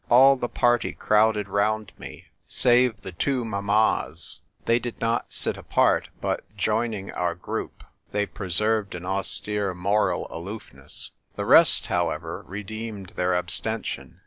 All 0.09 0.35
the 0.35 0.49
party 0.49 0.93
crowded 0.93 1.47
round 1.47 1.91
me, 1.95 2.25
save 2.47 3.01
the 3.01 3.11
two 3.11 3.45
mammas; 3.45 4.41
they 4.65 4.79
did 4.79 4.99
not 4.99 5.31
sit 5.31 5.57
apart, 5.57 6.09
but, 6.19 6.43
joining 6.57 7.11
our 7.11 7.35
group, 7.35 7.83
they 8.11 8.25
preserved 8.25 8.95
an 8.95 9.05
austere 9.05 9.75
moral 9.75 10.25
aloofness. 10.31 11.11
The 11.35 11.45
rest, 11.45 11.85
however, 11.85 12.43
redeemed 12.47 13.13
their 13.15 13.35
abstention. 13.35 14.17